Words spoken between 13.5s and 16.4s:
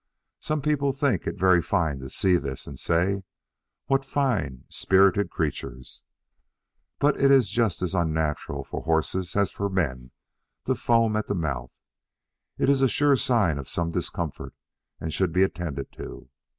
of some discomfort, and should be attended to.